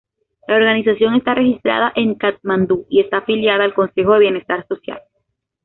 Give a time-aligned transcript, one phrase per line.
[0.47, 4.99] La organización está registrada en Katmandú y está afiliada al consejo de bienestar social.